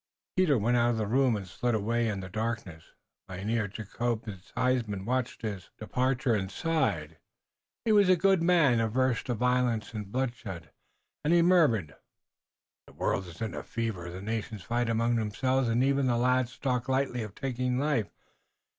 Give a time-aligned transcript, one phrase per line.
[0.35, 2.85] Peter went out of the room and slid away in the darkness.
[3.29, 7.19] Mynheer Jacobus Huysman watched his departure and sighed.
[7.85, 10.71] He was a good man, averse to violence and bloodshed,
[11.23, 11.95] and he murmured:
[12.87, 14.09] "The world iss in a fever.
[14.09, 18.09] The nations fight among themselves und even the lads talk lightly of taking life."